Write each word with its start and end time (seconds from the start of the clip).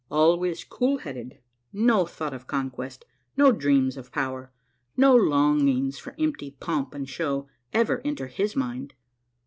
Always 0.09 0.63
cool 0.63 0.97
headed, 0.97 1.37
no 1.71 2.07
thought 2.07 2.33
of 2.33 2.47
conquest, 2.47 3.05
no 3.37 3.51
dreams 3.51 3.97
of 3.97 4.11
power, 4.11 4.51
no 4.97 5.15
longings 5.15 5.99
for 5.99 6.15
empty 6.19 6.57
pomp 6.59 6.95
and 6.95 7.07
show 7.07 7.47
ever 7.71 8.01
enter 8.03 8.25
his 8.25 8.55
mind. 8.55 8.95